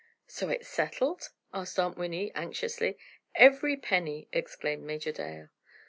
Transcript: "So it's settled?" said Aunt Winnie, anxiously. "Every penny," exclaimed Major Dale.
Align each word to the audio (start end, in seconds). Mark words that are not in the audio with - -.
"So 0.25 0.49
it's 0.49 0.67
settled?" 0.67 1.29
said 1.63 1.83
Aunt 1.83 1.95
Winnie, 1.95 2.31
anxiously. 2.33 2.97
"Every 3.35 3.77
penny," 3.77 4.29
exclaimed 4.33 4.81
Major 4.81 5.11
Dale. 5.11 5.49